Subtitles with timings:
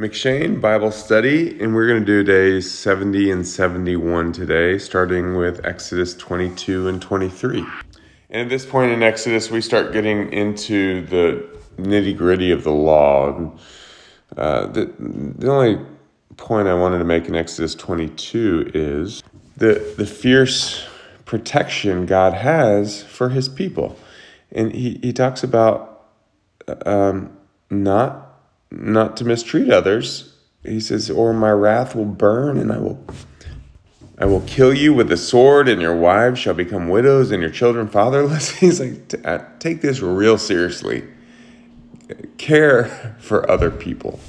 [0.00, 5.62] M'Cheyne Bible Study, and we're going to do days 70 and 71 today, starting with
[5.62, 7.58] Exodus 22 and 23.
[8.30, 12.72] And at this point in Exodus, we start getting into the nitty gritty of the
[12.72, 13.52] law.
[14.38, 15.84] Uh, the, the only
[16.38, 19.22] point I wanted to make in Exodus 22 is
[19.58, 20.88] the, the fierce
[21.26, 23.98] protection God has for his people.
[24.50, 26.06] And he, he talks about
[26.86, 27.36] um,
[27.68, 28.29] not
[28.70, 30.34] not to mistreat others.
[30.64, 33.04] He says, "Or my wrath will burn, and I will,
[34.18, 37.50] I will kill you with the sword, and your wives shall become widows, and your
[37.50, 41.04] children fatherless." He's like, uh, take this real seriously.
[42.38, 44.20] Care for other people.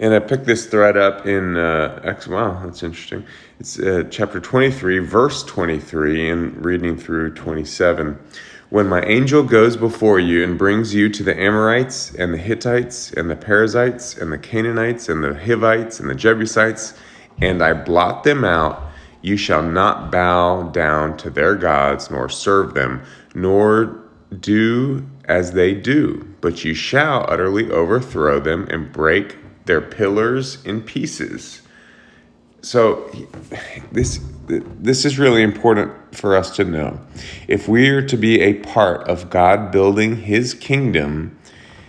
[0.00, 2.28] And I picked this thread up in uh, X.
[2.28, 3.24] Wow, that's interesting.
[3.58, 8.16] It's uh, chapter 23, verse 23, and reading through 27.
[8.70, 13.10] When my angel goes before you and brings you to the Amorites and the Hittites
[13.12, 16.92] and the Perizzites and the Canaanites and the Hivites and the Jebusites,
[17.40, 18.82] and I blot them out,
[19.22, 23.02] you shall not bow down to their gods nor serve them,
[23.34, 24.04] nor
[24.38, 30.82] do as they do, but you shall utterly overthrow them and break their pillars in
[30.82, 31.62] pieces.
[32.60, 33.10] So
[33.92, 37.00] this this is really important for us to know.
[37.46, 41.38] If we are to be a part of God building his kingdom,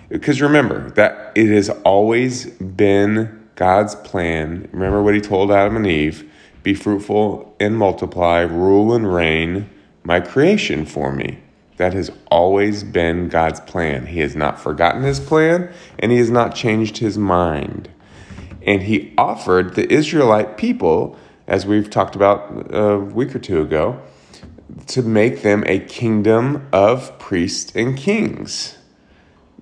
[0.10, 4.70] because remember that it has always been God's plan.
[4.72, 6.30] Remember what he told Adam and Eve,
[6.64, 9.70] be fruitful and multiply, rule and reign
[10.04, 11.40] my creation for me.
[11.78, 14.08] That has always been God's plan.
[14.08, 17.90] He has not forgotten his plan and he has not changed his mind.
[18.66, 21.18] And he offered the Israelite people,
[21.50, 24.00] as we've talked about uh, a week or two ago,
[24.88, 28.78] to make them a kingdom of priests and kings.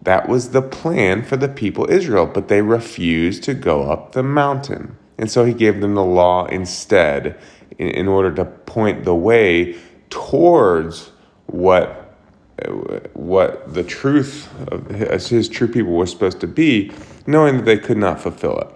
[0.02, 4.23] That was the plan for the people Israel, but they refused to go up the
[4.23, 4.97] mountain.
[5.17, 7.39] And so he gave them the law instead
[7.77, 9.77] in, order to point the way
[10.09, 11.12] towards
[11.47, 12.03] what
[13.13, 16.91] what the truth of his, his true people were supposed to be,
[17.28, 18.69] knowing that they could not fulfill it.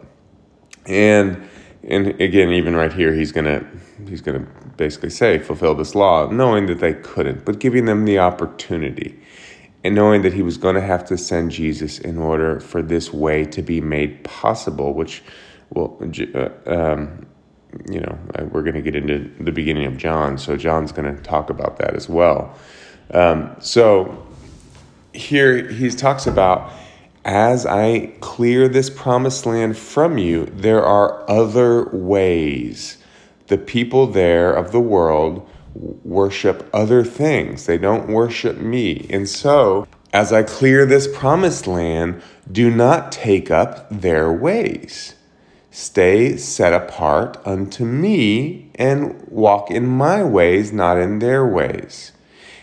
[0.85, 1.49] And
[1.91, 3.65] and again, even right here, he's gonna
[4.07, 4.47] he's gonna
[4.77, 9.19] basically say fulfill this law, knowing that they couldn't, but giving them the opportunity,
[9.83, 13.11] and knowing that he was going to have to send Jesus in order for this
[13.11, 15.21] way to be made possible, which
[15.69, 15.97] well,
[16.33, 17.25] uh, um,
[17.89, 18.17] you know,
[18.51, 21.77] we're going to get into the beginning of John, so John's going to talk about
[21.77, 22.57] that as well.
[23.11, 24.27] Um, so
[25.13, 26.71] here he talks about
[27.23, 32.97] as I clear this promised land from you, there are other ways.
[33.47, 39.07] The people there of the world worship other things, they don't worship me.
[39.09, 42.21] And so, as I clear this promised land,
[42.51, 45.15] do not take up their ways.
[45.69, 52.11] Stay set apart unto me and walk in my ways, not in their ways.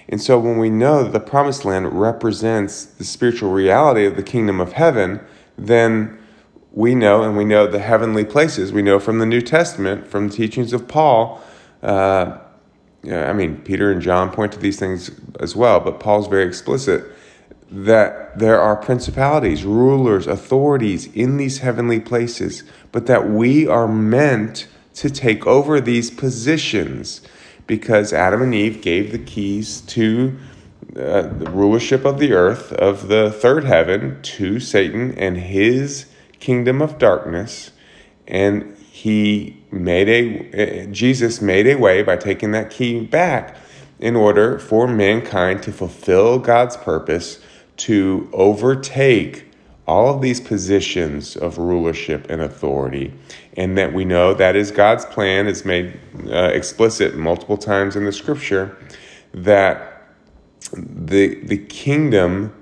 [0.09, 4.23] And so when we know that the promised land represents the spiritual reality of the
[4.23, 5.21] kingdom of heaven,
[5.57, 6.19] then
[6.73, 8.73] we know, and we know the heavenly places.
[8.73, 11.43] We know from the New Testament, from the teachings of Paul.
[11.83, 12.39] Uh,
[13.11, 15.11] I mean, Peter and John point to these things
[15.41, 17.05] as well, but Paul's very explicit
[17.71, 24.67] that there are principalities, rulers, authorities in these heavenly places, but that we are meant
[24.95, 27.21] to take over these positions
[27.69, 30.37] because Adam and Eve gave the keys to
[30.97, 36.07] uh, the rulership of the earth, of the third heaven, to Satan and his
[36.41, 37.71] kingdom of darkness.
[38.27, 43.57] And he made a, uh, Jesus made a way by taking that key back
[44.01, 47.41] in order for mankind to fulfill God's purpose
[47.77, 49.48] to overtake
[49.89, 53.13] all of these positions of rulership and authority,
[53.57, 55.99] and that we know that is God's plan, is made
[56.31, 58.77] uh, explicit multiple times in the scripture,
[59.33, 60.03] that
[60.75, 62.55] the, the kingdom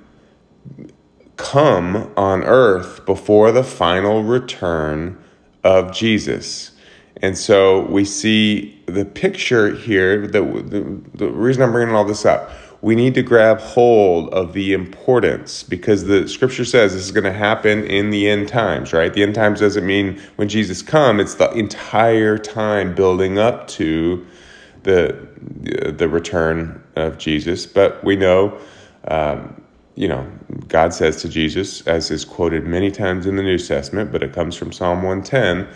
[1.37, 5.23] come on earth before the final return
[5.65, 6.71] of Jesus.
[7.23, 12.25] And so we see the picture here, the, the, the reason I'm bringing all this
[12.25, 12.51] up
[12.87, 17.25] we need to grab hold of the importance because the scripture says this is going
[17.25, 19.13] to happen in the end times, right?
[19.13, 24.25] The end times doesn't mean when Jesus comes, it's the entire time building up to
[24.85, 25.19] the
[25.99, 27.67] the return of Jesus.
[27.67, 28.57] But we know,
[29.09, 29.61] um,
[29.97, 30.25] you know,
[30.69, 34.33] God says to Jesus, as is quoted many times in the New Testament, but it
[34.33, 35.67] comes from Psalm 110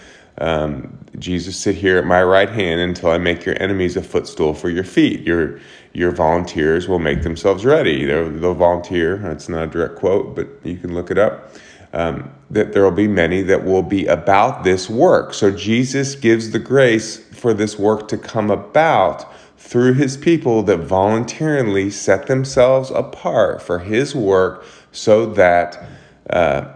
[0.41, 4.55] um, Jesus, sit here at my right hand until I make your enemies a footstool
[4.55, 5.21] for your feet.
[5.23, 5.61] Your
[5.93, 8.05] your volunteers will make themselves ready.
[8.05, 9.27] They'll, they'll volunteer.
[9.31, 11.53] It's not a direct quote, but you can look it up.
[11.93, 15.35] um, that there will be many that will be about this work.
[15.35, 19.27] So Jesus gives the grace for this work to come about
[19.59, 25.85] through his people that voluntarily set themselves apart for his work so that
[26.31, 26.73] uh,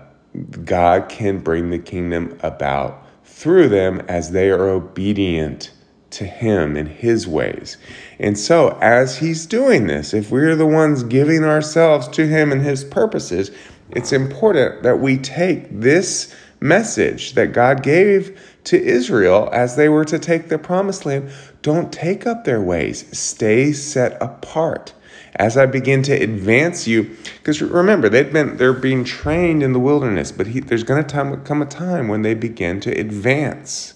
[0.65, 3.04] God can bring the kingdom about
[3.35, 5.73] through them as they are obedient
[6.09, 7.77] to him in his ways.
[8.21, 12.63] And so, as he's doing this, if we're the ones giving ourselves to him and
[12.63, 13.51] his purposes,
[13.91, 20.05] it's important that we take this message that God gave to Israel as they were
[20.05, 21.31] to take the promised land.
[21.61, 24.95] Don't take up their ways, stay set apart.
[25.37, 29.81] As I begin to advance you, because remember they've been they're being trained in the
[29.81, 33.95] wilderness, but he, there's going to come a time when they begin to advance.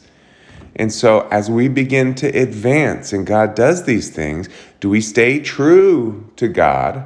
[0.74, 4.48] And so, as we begin to advance and God does these things,
[4.80, 7.04] do we stay true to God?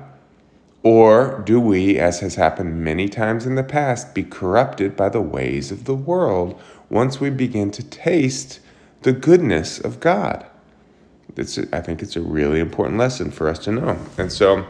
[0.83, 5.21] Or do we, as has happened many times in the past, be corrupted by the
[5.21, 8.61] ways of the world once we begin to taste
[9.03, 10.45] the goodness of God?
[11.37, 13.99] It's, I think it's a really important lesson for us to know.
[14.19, 14.67] And so,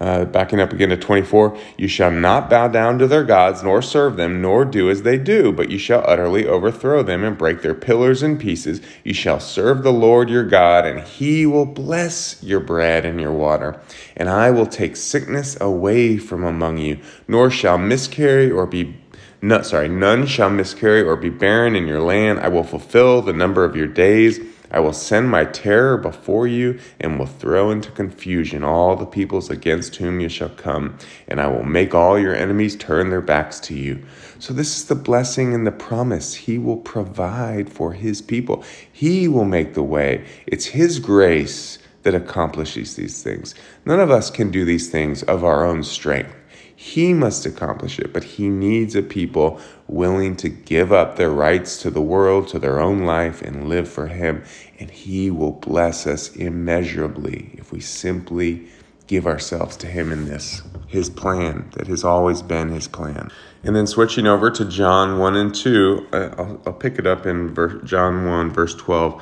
[0.00, 3.82] uh, backing up again to 24, you shall not bow down to their gods, nor
[3.82, 7.62] serve them, nor do as they do, but you shall utterly overthrow them and break
[7.62, 8.80] their pillars in pieces.
[9.02, 13.32] You shall serve the Lord your God, and he will bless your bread and your
[13.32, 13.80] water.
[14.16, 18.96] And I will take sickness away from among you, nor shall miscarry or be
[19.40, 22.40] no, sorry, none shall miscarry or be barren in your land.
[22.40, 24.40] I will fulfill the number of your days.
[24.70, 29.50] I will send my terror before you and will throw into confusion all the peoples
[29.50, 33.60] against whom you shall come, and I will make all your enemies turn their backs
[33.60, 34.04] to you.
[34.38, 36.34] So, this is the blessing and the promise.
[36.34, 38.62] He will provide for his people,
[38.92, 40.24] He will make the way.
[40.46, 43.54] It's His grace that accomplishes these things.
[43.84, 46.34] None of us can do these things of our own strength.
[46.80, 51.82] He must accomplish it, but he needs a people willing to give up their rights
[51.82, 54.44] to the world, to their own life, and live for him.
[54.78, 58.68] And he will bless us immeasurably if we simply
[59.08, 63.28] give ourselves to him in this, his plan that has always been his plan.
[63.64, 67.52] And then switching over to John 1 and 2, I'll, I'll pick it up in
[67.52, 69.20] verse, John 1, verse 12.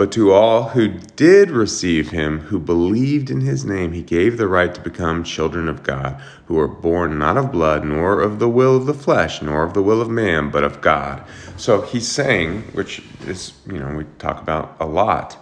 [0.00, 4.48] But to all who did receive him, who believed in his name, he gave the
[4.48, 8.48] right to become children of God, who are born not of blood, nor of the
[8.48, 11.22] will of the flesh, nor of the will of man, but of God.
[11.58, 15.36] So he's saying, which is, you know, we talk about a lot,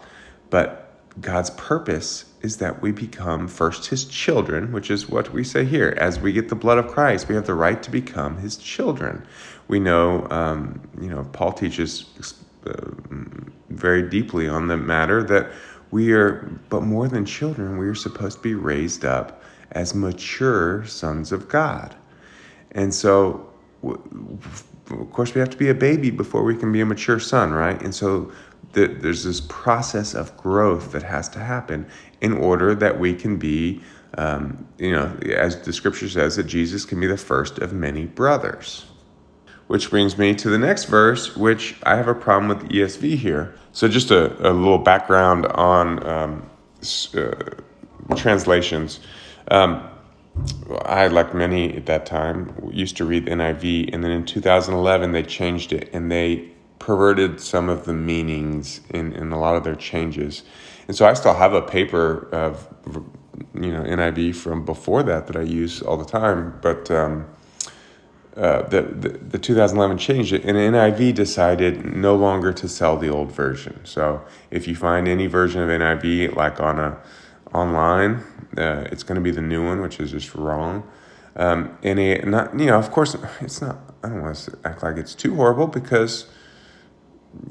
[0.51, 0.91] but
[1.21, 5.95] God's purpose is that we become first his children, which is what we say here.
[5.99, 9.25] As we get the blood of Christ, we have the right to become his children.
[9.69, 12.07] We know, um, you know, Paul teaches
[13.71, 15.51] very deeply on the matter that
[15.91, 20.85] we are, but more than children, we are supposed to be raised up as mature
[20.85, 21.95] sons of God.
[22.73, 23.49] And so,
[23.83, 27.53] of course, we have to be a baby before we can be a mature son,
[27.53, 27.81] right?
[27.83, 28.31] And so,
[28.73, 31.87] there's this process of growth that has to happen
[32.21, 33.81] in order that we can be,
[34.19, 38.05] um, you know, as the scripture says, that Jesus can be the first of many
[38.05, 38.85] brothers
[39.69, 43.55] which brings me to the next verse, which I have a problem with ESV here.
[43.73, 46.51] So, just a, a little background on um,
[47.15, 49.01] uh, translations.
[49.51, 49.89] Um,
[50.83, 55.23] I, like many at that time, used to read NIV, and then in 2011 they
[55.23, 59.75] changed it and they perverted some of the meanings in, in a lot of their
[59.75, 60.45] changes.
[60.87, 62.67] And so I still have a paper of
[63.55, 67.27] you know NIV from before that that I use all the time, but um,
[68.39, 73.09] uh, the, the, the 2011 changed it, and NIV decided no longer to sell the
[73.09, 73.85] old version.
[73.85, 76.99] So if you find any version of NIV like on a
[77.53, 78.23] online,
[78.57, 80.89] uh, it's going to be the new one, which is just wrong.
[81.35, 83.77] Um, and it, not you know, of course, it's not.
[84.05, 86.27] I don't want to act like it's too horrible because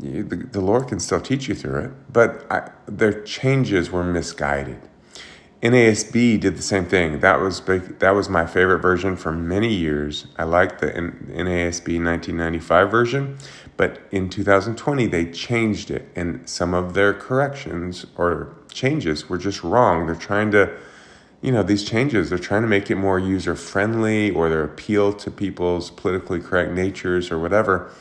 [0.01, 1.91] you, the, the Lord can still teach you through it.
[2.13, 4.87] But I, their changes were misguided.
[5.61, 7.19] NASB did the same thing.
[7.19, 10.27] That was big, that was my favorite version for many years.
[10.37, 13.37] I liked the NASB 1995 version,
[13.75, 19.63] but in 2020 they changed it, and some of their corrections or changes were just
[19.63, 20.05] wrong.
[20.05, 20.77] They're trying to,
[21.41, 25.11] you know, these changes they're trying to make it more user friendly or they appeal
[25.13, 27.91] to people's politically correct natures or whatever,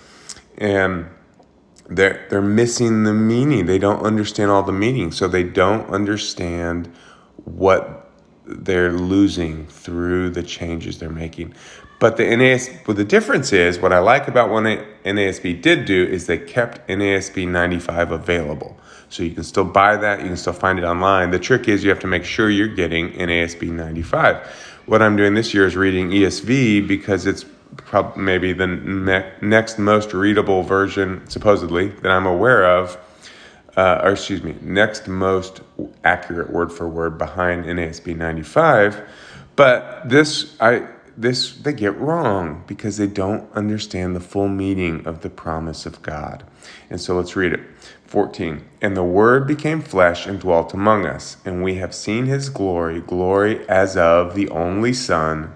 [0.59, 1.07] and
[1.89, 3.65] they're they're missing the meaning.
[3.65, 6.93] They don't understand all the meaning, so they don't understand
[7.47, 8.11] what
[8.45, 11.55] they're losing through the changes they're making.
[11.99, 16.05] But the NASB, but the difference is what I like about what NASB did do
[16.05, 18.79] is they kept NASB 95 available.
[19.09, 21.31] So you can still buy that, you can still find it online.
[21.31, 24.47] The trick is you have to make sure you're getting NASB 95.
[24.87, 27.45] what I'm doing this year is reading ESV because it's
[27.77, 32.99] probably maybe the ne- next most readable version, supposedly, that I'm aware of.
[33.77, 35.61] Uh, or excuse me, next most
[36.03, 39.07] accurate word for word behind NASB 95.
[39.55, 45.23] But this, I this they get wrong because they don't understand the full meaning of
[45.23, 46.45] the promise of God.
[46.91, 47.61] And so let's read it.
[48.07, 48.65] 14.
[48.81, 53.01] And the Word became flesh and dwelt among us, and we have seen his glory,
[53.01, 55.55] glory as of the only Son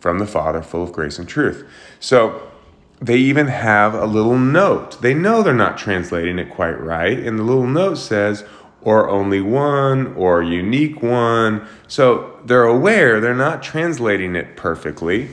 [0.00, 1.64] from the Father, full of grace and truth.
[2.00, 2.50] So
[3.00, 5.00] they even have a little note.
[5.02, 8.44] They know they're not translating it quite right, and the little note says,
[8.82, 11.66] or only one or unique one.
[11.88, 15.30] So they're aware they're not translating it perfectly,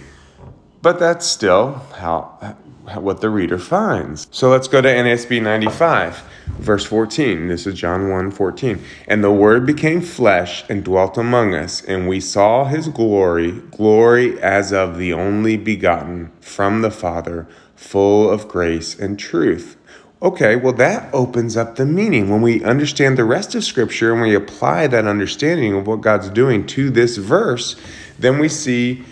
[0.82, 2.58] but that's still how
[2.96, 4.27] what the reader finds.
[4.32, 7.48] So let's go to NASB 95, verse 14.
[7.48, 8.82] This is John 1 14.
[9.08, 14.42] And the Word became flesh and dwelt among us, and we saw his glory, glory
[14.42, 19.78] as of the only begotten from the Father, full of grace and truth.
[20.24, 22.30] Okay, well, that opens up the meaning.
[22.30, 26.30] When we understand the rest of Scripture and we apply that understanding of what God's
[26.30, 27.76] doing to this verse,
[28.18, 29.04] then we see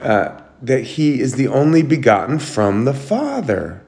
[0.00, 3.82] uh, that He is the only begotten from the Father.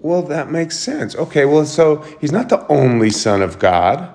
[0.00, 1.16] Well, that makes sense.
[1.16, 4.14] Okay, well, so He's not the only Son of God.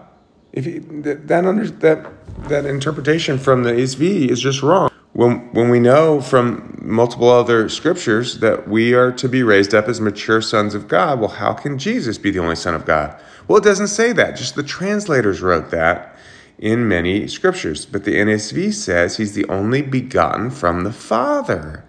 [0.51, 2.11] If he, that, that, under, that,
[2.49, 7.69] that interpretation from the ESV is just wrong when, when we know from multiple other
[7.69, 11.53] scriptures that we are to be raised up as mature sons of God, well, how
[11.53, 13.19] can Jesus be the only Son of God?
[13.47, 14.35] Well, it doesn't say that.
[14.35, 16.17] Just the translators wrote that
[16.57, 17.85] in many scriptures.
[17.85, 21.85] But the NASB says he's the only begotten from the Father.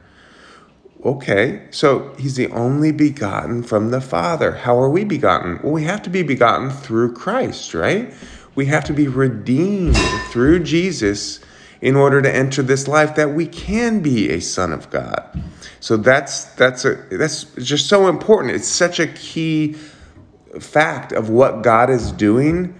[1.05, 4.53] Okay, so he's the only begotten from the Father.
[4.53, 5.61] How are we begotten?
[5.63, 8.15] Well, we have to be begotten through Christ, right?
[8.55, 9.99] We have to be redeemed
[10.31, 11.41] through Jesus
[11.83, 15.45] in order to enter this life that we can be a son of God.
[15.79, 18.55] So that's that's a that's just so important.
[18.55, 19.75] It's such a key
[20.59, 22.75] fact of what God is doing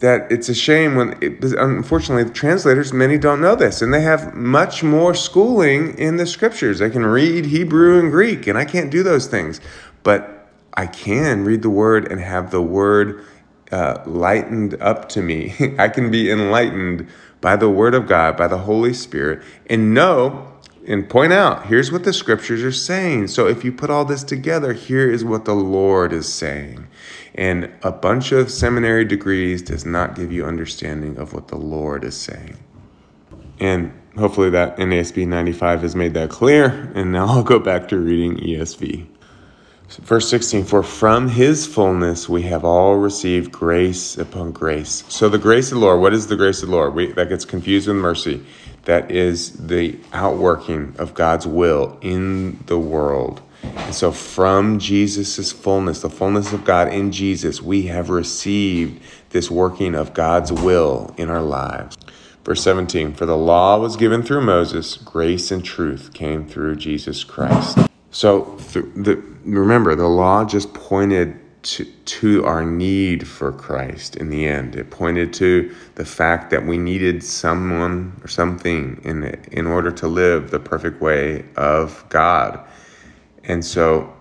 [0.00, 4.02] that it's a shame when it, unfortunately the translators many don't know this and they
[4.02, 6.80] have much more schooling in the scriptures.
[6.80, 9.60] They can read Hebrew and Greek and I can't do those things.
[10.02, 13.24] But I can read the word and have the word
[13.72, 15.54] uh, lightened up to me.
[15.78, 17.08] I can be enlightened
[17.40, 20.53] by the Word of God, by the Holy Spirit, and know
[20.86, 23.28] and point out here's what the scriptures are saying.
[23.28, 26.86] So if you put all this together, here is what the Lord is saying.
[27.34, 32.04] And a bunch of seminary degrees does not give you understanding of what the Lord
[32.04, 32.56] is saying.
[33.60, 36.92] And hopefully that NASB 95 has made that clear.
[36.94, 39.08] And now I'll go back to reading ESV.
[39.88, 45.04] Verse 16, for from his fullness we have all received grace upon grace.
[45.08, 46.94] So, the grace of the Lord, what is the grace of the Lord?
[46.94, 48.44] We, that gets confused with mercy.
[48.84, 53.40] That is the outworking of God's will in the world.
[53.62, 59.50] And so, from Jesus' fullness, the fullness of God in Jesus, we have received this
[59.50, 61.96] working of God's will in our lives.
[62.44, 67.24] Verse 17, for the law was given through Moses, grace and truth came through Jesus
[67.24, 67.78] Christ.
[68.10, 68.56] So
[68.94, 74.76] the, remember, the law just pointed to, to our need for Christ in the end.
[74.76, 80.06] It pointed to the fact that we needed someone or something in, in order to
[80.06, 82.60] live the perfect way of God.
[83.44, 84.14] And so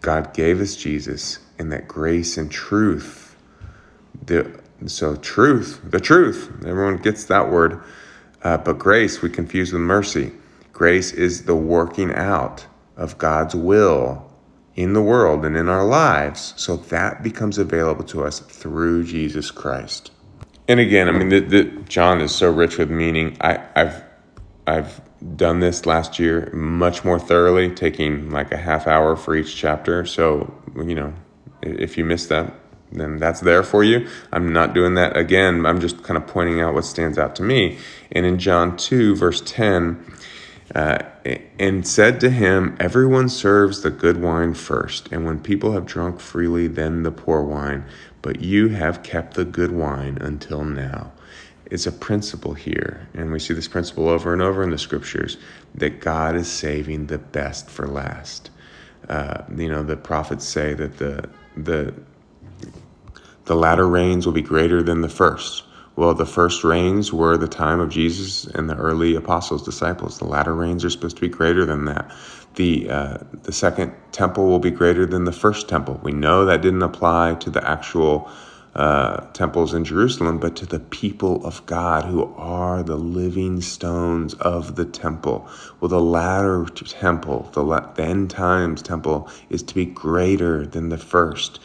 [0.00, 3.36] God gave us Jesus and that grace and truth.
[4.26, 7.82] The, so, truth, the truth, everyone gets that word.
[8.42, 10.32] Uh, but grace, we confuse with mercy.
[10.72, 14.31] Grace is the working out of God's will
[14.74, 16.54] in the world and in our lives.
[16.56, 20.10] So that becomes available to us through Jesus Christ.
[20.68, 23.36] And again, I mean, the, the, John is so rich with meaning.
[23.40, 24.04] I, I've
[24.66, 25.00] I've
[25.36, 30.06] done this last year much more thoroughly, taking like a half hour for each chapter.
[30.06, 31.12] So you know,
[31.62, 32.54] if you missed that,
[32.92, 34.08] then that's there for you.
[34.32, 35.66] I'm not doing that again.
[35.66, 37.78] I'm just kind of pointing out what stands out to me.
[38.12, 40.04] And in John 2, verse 10,
[40.74, 40.98] uh,
[41.58, 46.20] and said to him, Everyone serves the good wine first, and when people have drunk
[46.20, 47.84] freely, then the poor wine.
[48.22, 51.12] But you have kept the good wine until now.
[51.66, 55.38] It's a principle here, and we see this principle over and over in the scriptures
[55.74, 58.50] that God is saving the best for last.
[59.08, 61.94] Uh, you know, the prophets say that the the
[63.44, 65.64] the latter rains will be greater than the first.
[65.94, 70.18] Well, the first rains were the time of Jesus and the early apostles, disciples.
[70.18, 72.10] The latter rains are supposed to be greater than that.
[72.54, 76.00] The, uh, the second temple will be greater than the first temple.
[76.02, 78.30] We know that didn't apply to the actual
[78.74, 84.32] uh, temples in Jerusalem, but to the people of God who are the living stones
[84.34, 85.46] of the temple.
[85.80, 90.96] Well, the latter temple, the, the end times temple, is to be greater than the
[90.96, 91.60] first.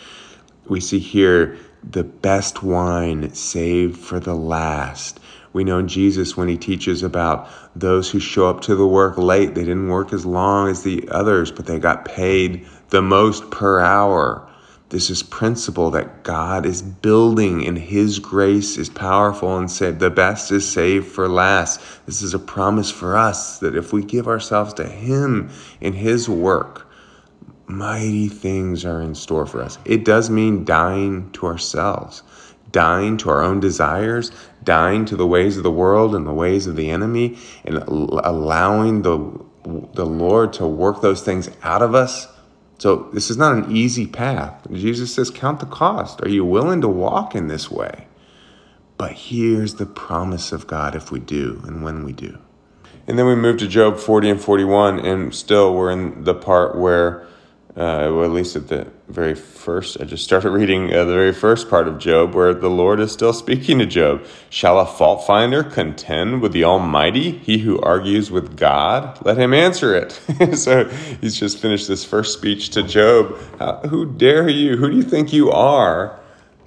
[0.68, 5.20] We see here the best wine saved for the last.
[5.54, 9.56] We know Jesus when he teaches about those who show up to the work late.
[9.56, 13.80] They didn't work as long as the others, but they got paid the most per
[13.80, 14.48] hour.
[14.90, 20.10] This is principle that God is building and his grace is powerful and said the
[20.10, 21.82] best is saved for last.
[22.06, 25.50] This is a promise for us that if we give ourselves to him
[25.82, 26.87] in his work,
[27.68, 29.78] mighty things are in store for us.
[29.86, 32.24] It does mean dying to ourselves,
[32.72, 34.32] dying to our own desires,
[34.64, 39.02] dying to the ways of the world and the ways of the enemy, and allowing
[39.02, 39.18] the,
[39.94, 42.28] the Lord to work those things out of us
[42.80, 44.68] so this is not an easy path.
[44.72, 46.22] Jesus says, Count the cost.
[46.22, 48.08] Are you willing to walk in this way?
[48.98, 52.38] But here's the promise of God if we do and when we do.
[53.08, 56.78] And then we move to Job 40 and 41, and still we're in the part
[56.78, 57.26] where
[57.78, 61.32] uh, well, at least at the very first, I just started reading uh, the very
[61.32, 64.26] first part of Job where the Lord is still speaking to Job.
[64.50, 67.38] Shall a fault finder contend with the Almighty?
[67.38, 70.12] He who argues with God, let him answer it.
[70.58, 70.86] so
[71.22, 73.38] he's just finished this first speech to Job.
[73.60, 74.78] How, who dare you?
[74.78, 76.20] Who do you think you are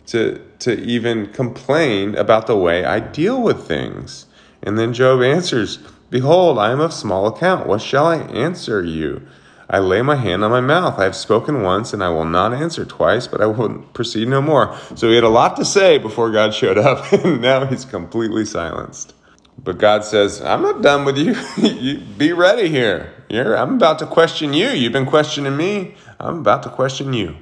[0.06, 4.26] to, to even complain about the way I deal with things?
[4.62, 7.66] And then Job answers, Behold, I am of small account.
[7.66, 9.26] What shall I answer you?
[9.72, 10.98] I lay my hand on my mouth.
[10.98, 14.42] I have spoken once, and I will not answer twice, but I will proceed no
[14.42, 14.76] more.
[14.96, 18.44] So he had a lot to say before God showed up, and now he's completely
[18.44, 19.14] silenced.
[19.62, 21.36] But God says, I'm not done with you.
[21.56, 23.14] you be ready here.
[23.28, 24.70] You're, I'm about to question you.
[24.70, 25.94] You've been questioning me.
[26.18, 27.36] I'm about to question you.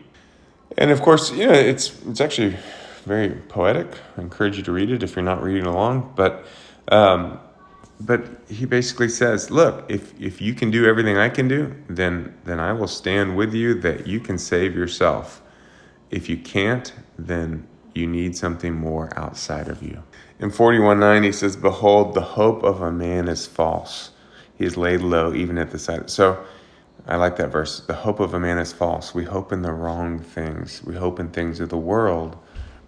[0.77, 2.57] And of course, you know, it's, it's actually
[3.05, 3.87] very poetic.
[4.19, 6.13] I encourage you to read it if you're not reading along.
[6.15, 6.45] But
[6.89, 7.41] um,
[8.01, 12.37] but he basically says, look, if, if you can do everything I can do, then,
[12.45, 15.43] then I will stand with you that you can save yourself.
[16.11, 20.03] If you can't, then you need something more outside of you.
[20.39, 24.13] In 41.9, he says, Behold, the hope of a man is false.
[24.57, 26.09] He is laid low even at the sight.
[26.09, 26.45] So
[27.09, 27.81] I like that verse.
[27.81, 29.13] The hope of a man is false.
[29.13, 30.85] We hope in the wrong things.
[30.85, 32.37] We hope in things of the world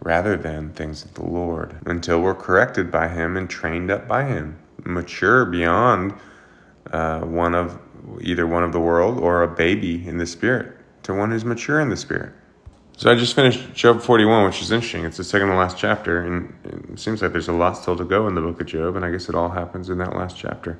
[0.00, 4.24] rather than things of the Lord until we're corrected by him and trained up by
[4.24, 6.14] him mature beyond
[6.92, 7.78] uh, one of
[8.20, 11.80] either one of the world or a baby in the spirit to one who's mature
[11.80, 12.32] in the spirit.
[12.96, 15.06] So I just finished Job 41, which is interesting.
[15.06, 16.52] It's the second to last chapter, and
[16.92, 19.04] it seems like there's a lot still to go in the book of Job, and
[19.06, 20.78] I guess it all happens in that last chapter.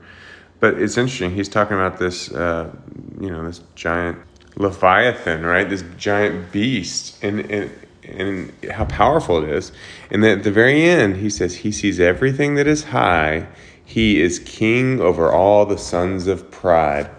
[0.59, 1.31] But it's interesting.
[1.31, 2.75] He's talking about this, uh,
[3.19, 4.19] you know, this giant
[4.57, 5.67] leviathan, right?
[5.67, 7.71] This giant beast, and and
[8.05, 9.73] and how powerful it is.
[10.11, 13.47] And then at the very end, he says he sees everything that is high
[13.91, 17.11] he is king over all the sons of pride.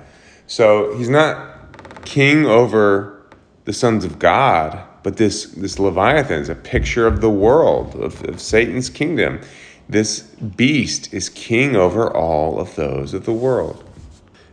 [0.47, 3.27] So he's not king over
[3.65, 8.23] the sons of God, but this, this Leviathan is a picture of the world, of,
[8.23, 9.41] of Satan's kingdom.
[9.89, 13.84] This beast is king over all of those of the world.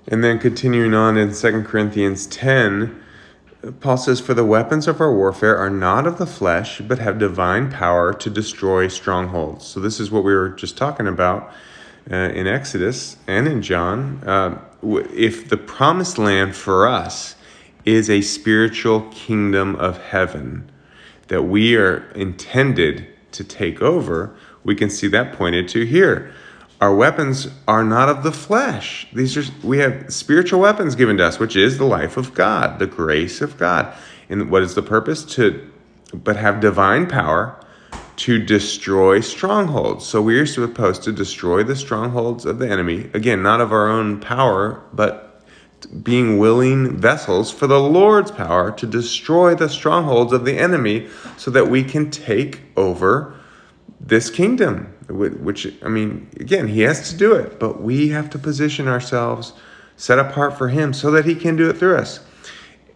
[0.08, 3.00] And then continuing on in 2 Corinthians 10,
[3.78, 7.20] Paul says, For the weapons of our warfare are not of the flesh, but have
[7.20, 9.64] divine power to destroy strongholds.
[9.64, 11.52] So, this is what we were just talking about
[12.10, 17.34] uh, in Exodus and in John, uh, if the promised land for us
[17.84, 20.70] is a spiritual kingdom of heaven
[21.28, 26.32] that we are intended to take over, we can see that pointed to here.
[26.80, 29.06] Our weapons are not of the flesh.
[29.12, 32.78] These are we have spiritual weapons given to us, which is the life of God,
[32.78, 33.92] the grace of God.
[34.28, 35.24] And what is the purpose?
[35.34, 35.68] To
[36.14, 37.58] but have divine power
[38.18, 40.04] to destroy strongholds.
[40.04, 43.10] So we are supposed to destroy the strongholds of the enemy.
[43.14, 45.44] Again, not of our own power, but
[46.02, 51.52] being willing vessels for the Lord's power to destroy the strongholds of the enemy so
[51.52, 53.36] that we can take over
[54.00, 54.92] this kingdom.
[55.08, 59.52] Which, I mean, again, he has to do it, but we have to position ourselves
[59.96, 62.20] set apart for him so that he can do it through us.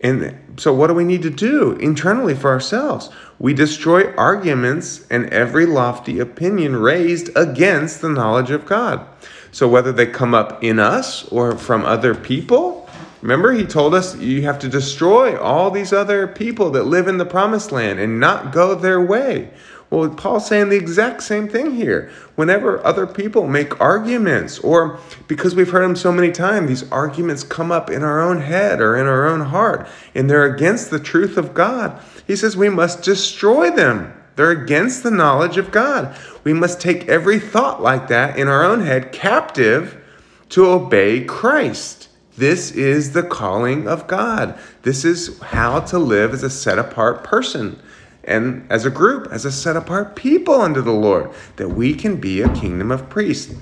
[0.03, 3.09] And so, what do we need to do internally for ourselves?
[3.39, 9.07] We destroy arguments and every lofty opinion raised against the knowledge of God.
[9.53, 14.17] So, whether they come up in us or from other people, remember, he told us
[14.17, 18.19] you have to destroy all these other people that live in the promised land and
[18.19, 19.51] not go their way.
[19.93, 22.11] Well, Paul's saying the exact same thing here.
[22.35, 27.45] Whenever other people make arguments, or because we've heard them so many times, these arguments
[27.45, 30.99] come up in our own head or in our own heart, and they're against the
[30.99, 34.15] truth of God, he says we must destroy them.
[34.37, 36.17] They're against the knowledge of God.
[36.43, 40.03] We must take every thought like that in our own head captive
[40.49, 42.09] to obey Christ.
[42.39, 44.59] This is the calling of God.
[44.85, 47.79] This is how to live as a set apart person
[48.25, 52.17] and as a group, as a set apart people unto the Lord, that we can
[52.17, 53.55] be a kingdom of priests.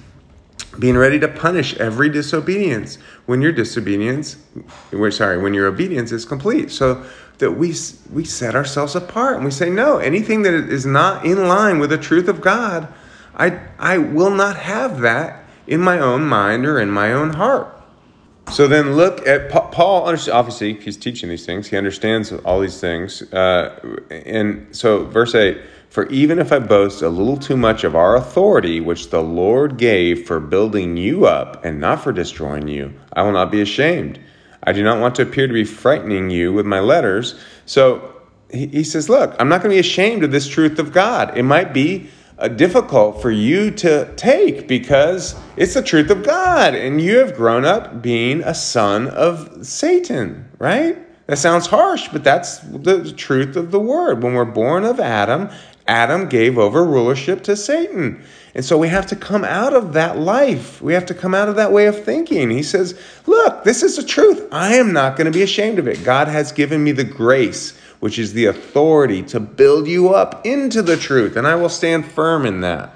[0.79, 2.97] Being ready to punish every disobedience
[3.27, 4.37] when your disobedience,
[4.93, 6.71] we're sorry, when your obedience is complete.
[6.71, 7.05] So
[7.41, 7.75] that we
[8.13, 11.91] we set ourselves apart and we say no anything that is not in line with
[11.91, 12.87] the truth of god
[13.35, 17.80] i i will not have that in my own mind or in my own heart
[18.51, 23.23] so then look at paul obviously he's teaching these things he understands all these things
[23.33, 23.79] uh,
[24.11, 28.17] and so verse 8 for even if i boast a little too much of our
[28.17, 33.23] authority which the lord gave for building you up and not for destroying you i
[33.23, 34.19] will not be ashamed
[34.63, 37.39] I do not want to appear to be frightening you with my letters.
[37.67, 38.15] So
[38.51, 41.37] he, he says, Look, I'm not going to be ashamed of this truth of God.
[41.37, 46.75] It might be Uh, difficult for you to take because it's the truth of God
[46.75, 50.97] and you have grown up being a son of Satan, right?
[51.27, 54.23] That sounds harsh, but that's the truth of the word.
[54.23, 55.51] When we're born of Adam,
[55.87, 58.23] Adam gave over rulership to Satan.
[58.55, 60.81] And so we have to come out of that life.
[60.81, 62.51] We have to come out of that way of thinking.
[62.51, 64.49] He says, Look, this is the truth.
[64.51, 66.05] I am not going to be ashamed of it.
[66.05, 70.83] God has given me the grace, which is the authority to build you up into
[70.83, 72.95] the truth, and I will stand firm in that.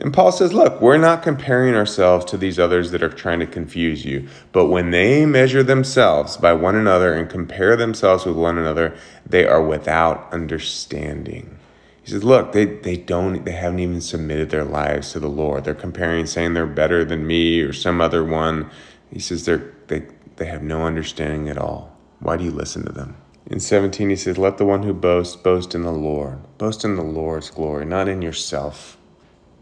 [0.00, 3.46] And Paul says, Look, we're not comparing ourselves to these others that are trying to
[3.46, 8.58] confuse you, but when they measure themselves by one another and compare themselves with one
[8.58, 8.96] another,
[9.26, 11.58] they are without understanding.
[12.04, 15.64] He says, look, they, they don't they haven't even submitted their lives to the Lord.
[15.64, 18.70] They're comparing, saying they're better than me or some other one.
[19.12, 21.96] He says they're they they have no understanding at all.
[22.20, 23.16] Why do you listen to them?
[23.50, 26.38] In 17, he says, Let the one who boasts boast in the Lord.
[26.58, 28.98] Boast in the Lord's glory, not in yourself.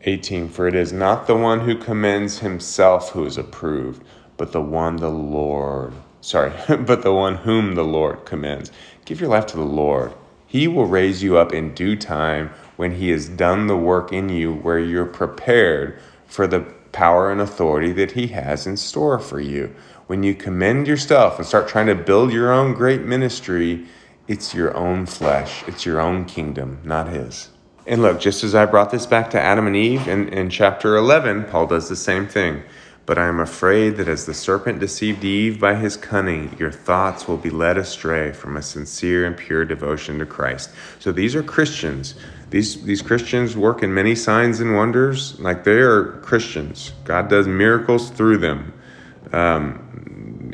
[0.02, 4.02] 18, for it is not the one who commends himself who is approved,
[4.36, 8.72] but the one the Lord, sorry, but the one whom the Lord commends.
[9.04, 10.12] Give your life to the Lord.
[10.48, 14.28] He will raise you up in due time when He has done the work in
[14.28, 19.38] you where you're prepared for the power and authority that He has in store for
[19.38, 19.74] you.
[20.06, 23.86] When you commend yourself and start trying to build your own great ministry,
[24.28, 27.50] it's your own flesh, it's your own kingdom, not His.
[27.86, 30.96] And look, just as I brought this back to Adam and Eve in, in chapter
[30.96, 32.62] 11, Paul does the same thing.
[33.04, 37.28] But I am afraid that as the serpent deceived Eve by his cunning, your thoughts
[37.28, 40.70] will be led astray from a sincere and pure devotion to Christ.
[40.98, 42.16] So these are Christians.
[42.50, 46.92] These, these Christians work in many signs and wonders, like they are Christians.
[47.04, 48.72] God does miracles through them.
[49.32, 49.85] Um,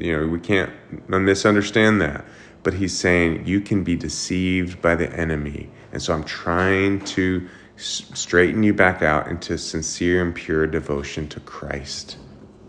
[0.02, 0.70] you know, we can't
[1.08, 2.24] misunderstand that.
[2.62, 5.70] But he's saying you can be deceived by the enemy.
[5.92, 11.40] And so I'm trying to straighten you back out into sincere and pure devotion to
[11.40, 12.18] Christ.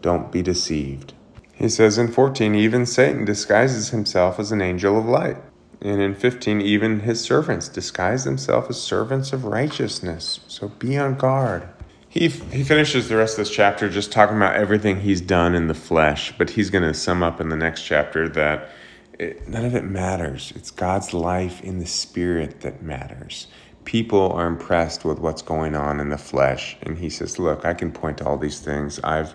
[0.02, 1.14] Don't be deceived.
[1.54, 5.38] He says in 14, even Satan disguises himself as an angel of light.
[5.82, 10.40] And in 15, even his servants disguise themselves as servants of righteousness.
[10.48, 11.68] So be on guard.
[12.14, 15.66] He, he finishes the rest of this chapter just talking about everything he's done in
[15.66, 18.70] the flesh, but he's going to sum up in the next chapter that
[19.18, 20.54] it, none of it matters.
[20.56, 23.48] It's God's life in the spirit that matters.
[23.84, 26.78] People are impressed with what's going on in the flesh.
[26.84, 29.00] And he says, Look, I can point to all these things.
[29.04, 29.34] I've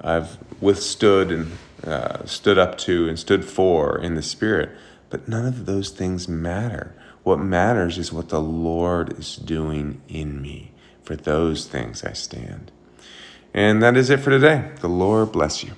[0.00, 1.52] I've withstood and
[1.84, 4.70] uh, stood up to and stood for in the Spirit.
[5.10, 6.92] But none of those things matter.
[7.22, 10.72] What matters is what the Lord is doing in me.
[11.06, 12.72] For those things I stand.
[13.54, 14.72] And that is it for today.
[14.80, 15.72] The Lord bless you.